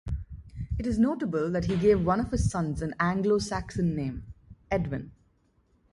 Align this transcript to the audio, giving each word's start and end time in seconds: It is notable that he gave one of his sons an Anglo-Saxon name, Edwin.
It 0.79 0.87
is 0.87 0.97
notable 0.97 1.51
that 1.51 1.65
he 1.65 1.77
gave 1.77 2.03
one 2.03 2.19
of 2.19 2.31
his 2.31 2.49
sons 2.49 2.81
an 2.81 2.95
Anglo-Saxon 2.99 3.95
name, 3.95 4.33
Edwin. 4.71 5.11